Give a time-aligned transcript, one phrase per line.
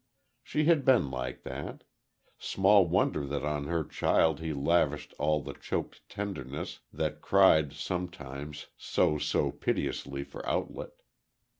[0.41, 1.83] She had been like that.
[2.39, 8.65] Small wonder that on her child he lavished all the choked tenderness that cried, sometimes,
[8.75, 11.03] so, so piteously for outlet.